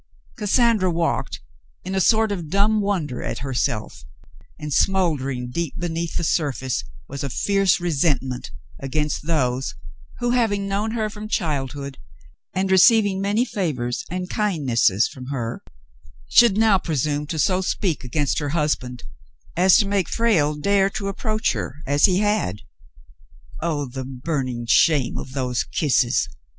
Cassandra 0.35 0.89
walked 0.89 1.41
in 1.85 1.93
a 1.93 2.01
sort 2.01 2.31
of 2.31 2.49
dumb 2.49 2.81
wonder 2.81 3.21
at 3.21 3.37
herself, 3.45 4.03
and 4.57 4.73
smouldering 4.73 5.51
deep 5.51 5.75
beneath 5.77 6.17
the 6.17 6.23
surface 6.23 6.83
was 7.07 7.23
a 7.23 7.29
fierce 7.29 7.79
resentment 7.79 8.49
against 8.79 9.27
those 9.27 9.75
who, 10.17 10.31
having 10.31 10.67
known 10.67 10.93
her 10.93 11.07
from 11.07 11.27
childhood, 11.27 11.99
and 12.51 12.71
receiving 12.71 13.21
many 13.21 13.45
favors 13.45 14.03
and 14.09 14.27
kindnesses 14.27 15.07
from 15.07 15.27
her, 15.27 15.61
should 16.27 16.57
now 16.57 16.79
presume 16.79 17.27
to 17.27 17.37
so 17.37 17.61
speak 17.61 18.03
against 18.03 18.39
her 18.39 18.49
husband 18.57 19.03
as 19.55 19.77
to 19.77 19.85
make 19.87 20.09
Frale 20.09 20.55
dare 20.55 20.89
to 20.89 21.09
approach 21.09 21.51
her 21.53 21.75
as 21.85 22.05
he 22.05 22.21
had. 22.21 22.61
Oh, 23.61 23.85
the 23.85 24.03
burning 24.05 24.65
shame 24.65 25.15
of 25.15 25.33
those 25.33 25.63
kisses 25.63 26.27